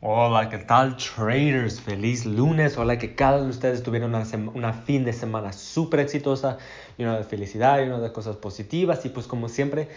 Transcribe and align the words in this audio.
Hola, 0.00 0.48
¿qué 0.48 0.58
tal 0.58 0.96
traders? 0.96 1.80
Feliz 1.80 2.24
lunes. 2.24 2.78
Hola, 2.78 2.98
que 2.98 3.16
cada 3.16 3.38
uno 3.38 3.46
de 3.46 3.50
ustedes 3.50 3.82
tuvieron 3.82 4.14
una, 4.14 4.24
una 4.54 4.72
fin 4.72 5.04
de 5.04 5.12
semana 5.12 5.52
súper 5.52 5.98
exitosa, 5.98 6.58
llena 6.96 7.16
de 7.18 7.24
felicidad, 7.24 7.78
llena 7.78 7.98
de 7.98 8.12
cosas 8.12 8.36
positivas 8.36 9.04
y 9.06 9.08
pues 9.08 9.26
como 9.26 9.48
siempre, 9.48 9.88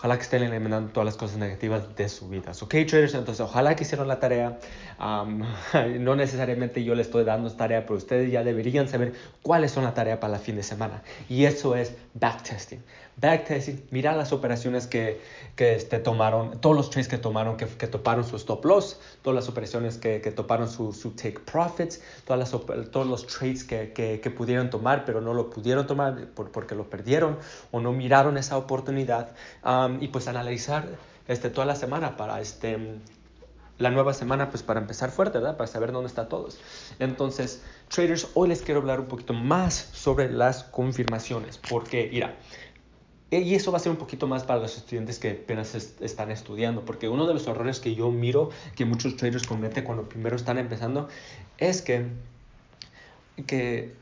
ojalá 0.00 0.16
que 0.16 0.22
estén 0.22 0.42
eliminando 0.42 0.90
todas 0.92 1.04
las 1.04 1.16
cosas 1.16 1.36
negativas 1.36 1.94
de 1.94 2.08
su 2.08 2.30
vida. 2.30 2.52
¿Ok, 2.58 2.70
traders? 2.88 3.12
Entonces, 3.12 3.40
ojalá 3.40 3.76
que 3.76 3.84
hicieron 3.84 4.08
la 4.08 4.18
tarea. 4.18 4.58
no 5.98 6.16
necesariamente 6.16 6.82
yo 6.84 6.94
les 6.94 7.08
estoy 7.08 7.24
dando 7.24 7.50
tarea, 7.52 7.82
pero 7.82 7.96
ustedes 7.96 8.32
ya 8.32 8.42
deberían 8.42 8.88
saber 8.88 9.12
cuáles 9.42 9.72
son 9.72 9.84
la 9.84 9.92
tarea 9.92 10.18
para 10.18 10.32
la 10.32 10.38
fin 10.38 10.56
de 10.56 10.62
semana. 10.62 11.02
Y 11.28 11.44
eso 11.44 11.76
es 11.76 11.94
backtesting. 12.14 12.82
Backtesting, 13.16 13.84
mirar 13.90 14.16
las 14.16 14.32
operaciones 14.32 14.86
que, 14.86 15.20
que 15.54 15.74
este, 15.74 15.98
tomaron, 15.98 16.58
todos 16.60 16.74
los 16.74 16.88
trades 16.88 17.08
que 17.08 17.18
tomaron, 17.18 17.58
que, 17.58 17.66
que 17.66 17.86
toparon 17.86 18.24
su 18.24 18.36
stop 18.36 18.64
loss, 18.64 18.98
todas 19.20 19.34
las 19.34 19.48
operaciones 19.48 19.98
que, 19.98 20.22
que 20.22 20.30
toparon 20.30 20.70
su, 20.70 20.94
su, 20.94 21.10
take 21.10 21.40
profits, 21.40 22.00
todas 22.24 22.40
las, 22.40 22.90
todos 22.90 23.06
los 23.06 23.26
trades 23.26 23.64
que, 23.64 23.92
que, 23.92 24.30
pudieron 24.30 24.70
tomar, 24.70 25.04
pero 25.04 25.20
no 25.20 25.34
lo 25.34 25.50
pudieron 25.50 25.86
tomar 25.86 26.28
por, 26.28 26.50
porque 26.50 26.74
lo 26.74 26.88
perdieron 26.88 27.36
o 27.72 27.80
no 27.80 27.92
miraron 27.92 28.38
esa 28.38 28.56
oportunidad. 28.56 29.32
Y 30.00 30.08
pues 30.08 30.28
analizar 30.28 30.86
este, 31.28 31.50
toda 31.50 31.66
la 31.66 31.76
semana 31.76 32.16
para 32.16 32.40
este, 32.40 32.78
la 33.78 33.90
nueva 33.90 34.12
semana, 34.14 34.50
pues 34.50 34.62
para 34.62 34.80
empezar 34.80 35.10
fuerte, 35.10 35.38
¿verdad? 35.38 35.56
Para 35.56 35.66
saber 35.66 35.92
dónde 35.92 36.08
está 36.08 36.28
todos. 36.28 36.58
Entonces, 36.98 37.62
traders, 37.88 38.28
hoy 38.34 38.48
les 38.48 38.62
quiero 38.62 38.80
hablar 38.80 39.00
un 39.00 39.06
poquito 39.06 39.32
más 39.32 39.74
sobre 39.74 40.30
las 40.30 40.64
confirmaciones, 40.64 41.58
porque, 41.58 42.08
mira, 42.12 42.36
y 43.30 43.54
eso 43.54 43.70
va 43.70 43.78
a 43.78 43.80
ser 43.80 43.92
un 43.92 43.98
poquito 43.98 44.26
más 44.26 44.42
para 44.42 44.58
los 44.58 44.76
estudiantes 44.76 45.18
que 45.18 45.30
apenas 45.30 45.74
están 45.74 46.30
estudiando, 46.32 46.84
porque 46.84 47.08
uno 47.08 47.26
de 47.26 47.34
los 47.34 47.46
errores 47.46 47.78
que 47.78 47.94
yo 47.94 48.10
miro 48.10 48.50
que 48.74 48.84
muchos 48.84 49.16
traders 49.16 49.46
cometen 49.46 49.84
cuando 49.84 50.08
primero 50.08 50.34
están 50.34 50.58
empezando 50.58 51.08
es 51.58 51.80
que, 51.80 52.06
que 53.46 53.94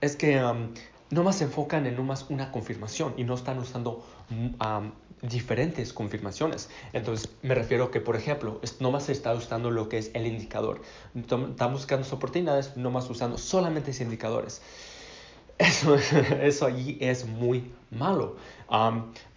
es 0.00 0.14
que 0.14 0.42
um, 0.42 0.68
no 1.10 1.24
más 1.24 1.36
se 1.36 1.44
enfocan 1.44 1.86
en 1.86 2.06
más 2.06 2.26
una 2.28 2.52
confirmación 2.52 3.14
y 3.16 3.24
no 3.24 3.34
están 3.34 3.58
usando 3.58 4.06
um, 4.30 4.92
diferentes 5.22 5.92
confirmaciones. 5.92 6.68
Entonces, 6.92 7.30
me 7.42 7.54
refiero 7.54 7.90
que, 7.90 8.00
por 8.00 8.16
ejemplo, 8.16 8.60
no 8.80 8.90
más 8.90 9.04
se 9.04 9.12
está 9.12 9.32
usando 9.34 9.70
lo 9.70 9.88
que 9.88 9.98
es 9.98 10.10
el 10.14 10.26
indicador. 10.26 10.82
Están 11.14 11.72
buscando 11.72 12.06
oportunidades, 12.14 12.76
no 12.76 12.90
más 12.90 13.08
usando 13.10 13.38
solamente 13.38 13.90
esos 13.90 14.02
indicadores. 14.02 14.62
Eso, 15.58 15.96
eso 15.96 16.66
allí 16.66 16.98
es 17.00 17.26
muy 17.26 17.72
malo. 17.90 18.36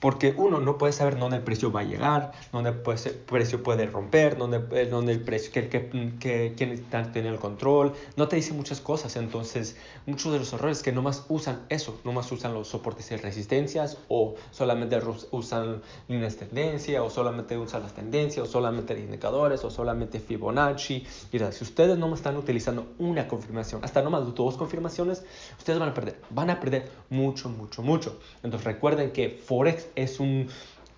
porque 0.01 0.33
uno 0.35 0.59
no 0.59 0.77
puede 0.77 0.91
saber 0.93 1.17
dónde 1.17 1.37
el 1.37 1.43
precio 1.43 1.71
va 1.71 1.81
a 1.81 1.83
llegar, 1.83 2.31
dónde 2.51 2.73
pues, 2.73 3.05
el 3.05 3.13
precio 3.13 3.63
puede 3.63 3.85
romper, 3.85 4.37
dónde, 4.37 4.61
eh, 4.71 4.87
dónde 4.87 5.13
el 5.13 5.21
precio, 5.21 5.51
que, 5.51 5.69
que, 5.69 6.13
que, 6.19 6.53
quién 6.57 6.83
teniendo 6.89 7.29
el 7.29 7.39
control. 7.39 7.93
No 8.17 8.27
te 8.27 8.35
dice 8.35 8.53
muchas 8.53 8.81
cosas. 8.81 9.15
Entonces, 9.15 9.77
muchos 10.05 10.33
de 10.33 10.39
los 10.39 10.51
errores 10.53 10.81
que 10.81 10.91
nomás 10.91 11.25
usan 11.29 11.61
eso, 11.69 11.99
nomás 12.03 12.31
usan 12.31 12.53
los 12.53 12.67
soportes 12.67 13.11
y 13.11 13.15
resistencias, 13.15 13.99
o 14.09 14.35
solamente 14.51 14.99
usan 15.31 15.81
líneas 16.07 16.39
de 16.39 16.47
tendencia, 16.47 17.03
o 17.03 17.09
solamente 17.09 17.57
usan 17.57 17.83
las 17.83 17.93
tendencias, 17.93 18.47
o 18.47 18.51
solamente 18.51 18.99
indicadores, 18.99 19.63
o 19.63 19.69
solamente 19.69 20.19
Fibonacci. 20.19 21.05
Mira, 21.31 21.51
si 21.51 21.63
ustedes 21.63 21.97
no 21.97 22.13
están 22.13 22.37
utilizando 22.37 22.87
una 22.99 23.27
confirmación, 23.27 23.83
hasta 23.83 24.01
nomás 24.01 24.33
dos 24.35 24.57
confirmaciones, 24.57 25.23
ustedes 25.57 25.79
van 25.79 25.89
a 25.89 25.93
perder. 25.93 26.19
Van 26.29 26.49
a 26.49 26.59
perder 26.59 26.89
mucho, 27.09 27.49
mucho, 27.49 27.81
mucho. 27.81 28.19
Entonces 28.43 28.65
recuerden 28.65 29.11
que 29.11 29.29
Forex 29.29 29.87
es 29.95 30.19
un, 30.19 30.47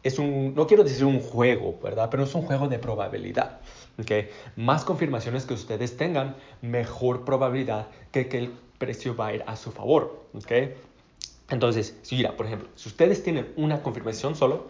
es 0.04 0.20
un, 0.20 0.54
no 0.56 0.68
quiero 0.68 0.84
decir 0.84 1.06
un 1.06 1.20
juego, 1.20 1.80
¿verdad? 1.82 2.10
Pero 2.10 2.24
es 2.24 2.36
un 2.36 2.44
juego 2.44 2.68
de 2.68 2.80
probabilidad. 2.80 3.60
¿okay? 4.00 4.30
Más 4.56 4.86
confirmaciones 4.86 5.46
que 5.46 5.54
ustedes 5.54 5.98
tengan, 5.98 6.36
mejor 6.62 7.26
probabilidad 7.26 7.88
que, 8.12 8.28
que 8.28 8.38
el 8.38 8.54
precio 8.78 9.16
va 9.16 9.28
a 9.28 9.34
ir 9.36 9.44
a 9.48 9.56
su 9.56 9.72
favor. 9.72 10.26
¿okay? 10.34 10.76
Entonces, 11.50 11.98
si 12.02 12.16
mira, 12.16 12.36
por 12.36 12.46
ejemplo, 12.46 12.70
si 12.76 12.90
ustedes 12.90 13.24
tienen 13.24 13.54
una 13.56 13.82
confirmación 13.82 14.36
solo, 14.36 14.68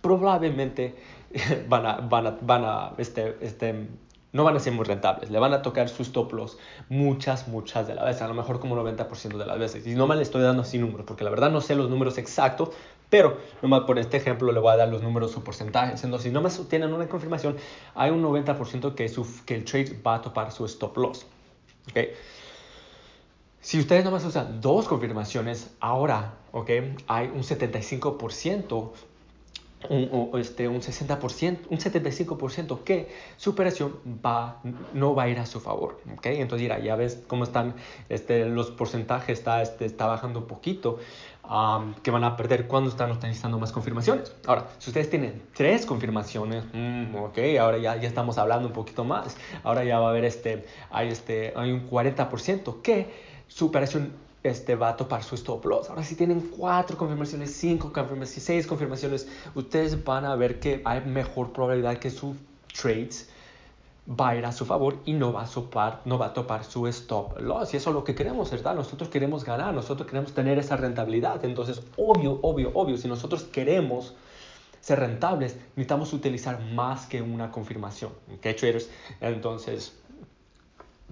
probablemente 0.00 0.94
van 1.68 1.86
a, 1.86 1.96
van 1.96 2.26
a, 2.26 2.38
van 2.40 2.64
a 2.64 2.92
este, 2.98 3.36
este, 3.40 3.86
no 4.34 4.42
van 4.42 4.56
a 4.56 4.60
ser 4.60 4.72
muy 4.72 4.84
rentables. 4.84 5.30
Le 5.30 5.38
van 5.38 5.54
a 5.54 5.62
tocar 5.62 5.88
sus 5.88 6.08
stop 6.08 6.32
loss 6.32 6.58
muchas, 6.88 7.46
muchas 7.46 7.86
de 7.86 7.94
las 7.94 8.04
veces, 8.04 8.22
a 8.22 8.28
lo 8.28 8.34
mejor 8.34 8.58
como 8.58 8.76
90% 8.76 9.38
de 9.38 9.46
las 9.46 9.58
veces. 9.58 9.86
Y 9.86 9.94
no 9.94 10.08
me 10.08 10.16
le 10.16 10.22
estoy 10.22 10.42
dando 10.42 10.62
así 10.62 10.76
números, 10.76 11.06
porque 11.06 11.22
la 11.22 11.30
verdad 11.30 11.50
no 11.50 11.60
sé 11.60 11.76
los 11.76 11.88
números 11.88 12.18
exactos, 12.18 12.70
pero 13.08 13.38
nomás 13.62 13.82
por 13.82 13.96
este 13.96 14.16
ejemplo 14.16 14.50
le 14.50 14.58
voy 14.58 14.72
a 14.72 14.76
dar 14.76 14.88
los 14.88 15.02
números 15.02 15.36
o 15.36 15.44
porcentajes. 15.44 16.02
Entonces, 16.02 16.28
si 16.28 16.34
nomás 16.34 16.60
tienen 16.68 16.92
una 16.92 17.08
confirmación, 17.08 17.56
hay 17.94 18.10
un 18.10 18.24
90% 18.24 18.94
que, 18.96 19.08
su, 19.08 19.24
que 19.46 19.54
el 19.54 19.64
trade 19.64 20.00
va 20.04 20.16
a 20.16 20.22
topar 20.22 20.50
su 20.50 20.64
stop 20.64 20.96
loss. 20.96 21.26
¿okay? 21.90 22.10
Si 23.60 23.78
ustedes 23.78 24.04
nomás 24.04 24.24
usan 24.24 24.60
dos 24.60 24.88
confirmaciones, 24.88 25.70
ahora 25.78 26.34
¿okay? 26.50 26.96
hay 27.06 27.28
un 27.28 27.44
75% 27.44 28.90
un, 29.90 30.30
este, 30.40 30.68
un 30.68 30.80
60%, 30.80 31.58
un 31.68 31.78
75% 31.78 32.84
que 32.84 33.08
su 33.36 33.50
operación 33.50 33.96
va, 34.24 34.60
no 34.92 35.14
va 35.14 35.24
a 35.24 35.28
ir 35.28 35.38
a 35.38 35.46
su 35.46 35.60
favor. 35.60 36.00
¿okay? 36.16 36.40
Entonces, 36.40 36.62
mira, 36.62 36.78
ya 36.78 36.96
ves 36.96 37.22
cómo 37.26 37.44
están 37.44 37.74
este, 38.08 38.46
los 38.46 38.70
porcentajes, 38.70 39.38
está, 39.38 39.62
este, 39.62 39.84
está 39.84 40.06
bajando 40.06 40.40
un 40.40 40.46
poquito, 40.46 40.98
que 42.02 42.10
van 42.10 42.24
a 42.24 42.36
perder 42.36 42.66
cuando 42.66 42.88
están 42.88 43.10
utilizando 43.10 43.58
más 43.58 43.70
confirmaciones. 43.70 44.34
Ahora, 44.46 44.66
si 44.78 44.88
ustedes 44.90 45.10
tienen 45.10 45.42
tres 45.54 45.84
confirmaciones, 45.84 46.64
mm, 46.72 47.14
ok, 47.16 47.38
ahora 47.60 47.76
ya, 47.76 47.96
ya 47.96 48.08
estamos 48.08 48.38
hablando 48.38 48.68
un 48.68 48.74
poquito 48.74 49.04
más. 49.04 49.36
Ahora 49.62 49.84
ya 49.84 49.98
va 49.98 50.06
a 50.06 50.10
haber 50.10 50.24
este, 50.24 50.64
hay, 50.90 51.08
este, 51.08 51.52
hay 51.54 51.70
un 51.70 51.88
40% 51.88 52.80
que 52.80 53.34
su 53.46 53.66
operación 53.66 54.23
este, 54.44 54.76
va 54.76 54.90
a 54.90 54.96
topar 54.96 55.24
su 55.24 55.34
stop 55.34 55.64
loss. 55.64 55.90
Ahora, 55.90 56.04
si 56.04 56.14
tienen 56.14 56.40
cuatro 56.56 56.96
confirmaciones, 56.96 57.52
cinco 57.56 57.92
confirmaciones, 57.92 58.44
seis 58.44 58.66
confirmaciones, 58.66 59.26
ustedes 59.54 60.04
van 60.04 60.26
a 60.26 60.36
ver 60.36 60.60
que 60.60 60.82
hay 60.84 61.00
mejor 61.00 61.52
probabilidad 61.52 61.96
que 61.98 62.10
su 62.10 62.36
trades 62.78 63.30
va 64.08 64.30
a 64.32 64.52
su 64.52 64.66
favor 64.66 64.98
y 65.06 65.14
no 65.14 65.32
va 65.32 65.44
a, 65.44 65.46
topar, 65.46 66.02
no 66.04 66.18
va 66.18 66.26
a 66.26 66.32
topar 66.34 66.62
su 66.62 66.86
stop 66.88 67.40
loss. 67.40 67.72
Y 67.72 67.78
eso 67.78 67.90
es 67.90 67.94
lo 67.94 68.04
que 68.04 68.14
queremos, 68.14 68.50
¿verdad? 68.50 68.74
Nosotros 68.74 69.08
queremos 69.08 69.44
ganar, 69.44 69.72
nosotros 69.72 70.06
queremos 70.06 70.32
tener 70.34 70.58
esa 70.58 70.76
rentabilidad. 70.76 71.42
Entonces, 71.44 71.80
obvio, 71.96 72.38
obvio, 72.42 72.70
obvio, 72.74 72.98
si 72.98 73.08
nosotros 73.08 73.44
queremos 73.44 74.14
ser 74.82 75.00
rentables, 75.00 75.56
necesitamos 75.70 76.12
utilizar 76.12 76.60
más 76.74 77.06
que 77.06 77.22
una 77.22 77.50
confirmación. 77.50 78.12
¿Ok, 78.30 78.42
traders? 78.42 78.90
Entonces, 79.22 79.94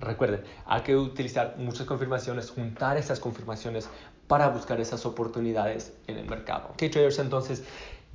Recuerden, 0.03 0.43
hay 0.67 0.83
que 0.83 0.97
utilizar 0.97 1.55
muchas 1.59 1.87
confirmaciones, 1.87 2.51
juntar 2.51 2.97
esas 2.97 3.21
confirmaciones 3.21 3.89
para 4.27 4.49
buscar 4.49 4.81
esas 4.81 5.07
oportunidades 5.07 5.93
en 6.07 6.19
el 6.19 6.29
mercado. 6.29 6.69
Ok, 6.73 6.91
traders, 6.91 7.19
entonces 7.19 7.65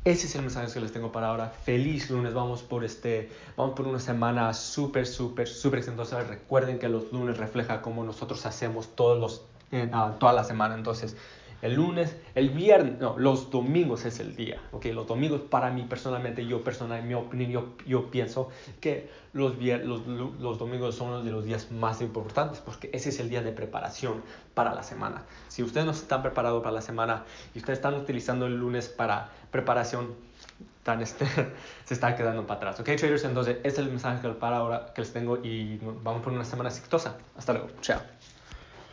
ese 0.03 0.27
es 0.27 0.35
el 0.35 0.41
mensaje 0.41 0.71
que 0.71 0.79
les 0.79 0.93
tengo 0.93 1.11
para 1.11 1.27
ahora. 1.27 1.49
Feliz 1.49 2.09
lunes, 2.09 2.33
vamos 2.33 2.61
por 2.61 2.83
este, 2.83 3.29
vamos 3.57 3.75
por 3.75 3.87
una 3.87 3.99
semana 3.99 4.53
súper, 4.53 5.05
súper, 5.05 5.47
súper 5.47 5.79
exitosa. 5.79 6.23
Recuerden 6.23 6.79
que 6.79 6.87
los 6.87 7.11
lunes 7.11 7.37
refleja 7.37 7.81
cómo 7.81 8.03
nosotros 8.03 8.45
hacemos 8.45 8.95
todos 8.95 9.19
los, 9.19 9.41
ah, 9.91 10.15
toda 10.19 10.31
la 10.33 10.43
semana. 10.43 10.75
Entonces, 10.75 11.17
el 11.61 11.73
lunes, 11.75 12.15
el 12.35 12.49
viernes, 12.49 12.99
no, 12.99 13.17
los 13.17 13.49
domingos 13.49 14.05
es 14.05 14.19
el 14.19 14.35
día, 14.35 14.61
¿ok? 14.71 14.85
Los 14.87 15.07
domingos 15.07 15.41
para 15.41 15.71
mí 15.71 15.83
personalmente, 15.83 16.45
yo 16.45 16.63
personal, 16.63 16.99
en 16.99 17.07
mi 17.07 17.13
opinión, 17.15 17.51
yo, 17.51 17.73
yo 17.85 18.11
pienso 18.11 18.49
que 18.79 19.09
los, 19.33 19.57
los, 19.57 20.07
los, 20.07 20.59
domingos 20.59 20.95
son 20.95 21.09
uno 21.09 21.23
de 21.23 21.31
los 21.31 21.45
días 21.45 21.71
más 21.71 22.01
importantes 22.01 22.59
porque 22.59 22.89
ese 22.93 23.09
es 23.09 23.19
el 23.19 23.29
día 23.29 23.41
de 23.41 23.51
preparación 23.51 24.21
para 24.53 24.73
la 24.73 24.83
semana. 24.83 25.23
Si 25.47 25.63
ustedes 25.63 25.85
no 25.85 25.91
están 25.91 26.21
preparados 26.21 26.61
para 26.61 26.73
la 26.73 26.81
semana 26.81 27.23
y 27.53 27.59
ustedes 27.59 27.79
están 27.79 27.95
utilizando 27.95 28.45
el 28.45 28.55
lunes 28.55 28.87
para 28.89 29.29
preparación, 29.51 30.15
están, 30.79 31.01
este, 31.01 31.25
se 31.85 31.93
están 31.93 32.15
quedando 32.15 32.45
para 32.45 32.71
atrás, 32.71 32.79
¿ok, 32.79 32.85
traders? 32.97 33.23
Entonces, 33.25 33.57
ese 33.59 33.67
es 33.67 33.79
el 33.79 33.89
mensaje 33.89 34.27
para 34.29 34.57
ahora 34.57 34.93
que 34.93 35.01
les 35.01 35.11
tengo 35.11 35.37
y 35.37 35.77
vamos 36.03 36.21
por 36.21 36.33
una 36.33 36.45
semana 36.45 36.69
exitosa. 36.69 37.17
Hasta 37.35 37.53
luego, 37.53 37.69
chao. 37.81 38.16